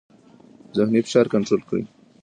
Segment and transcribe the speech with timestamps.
[0.77, 1.83] ذهني فشار کنټرول کړئ.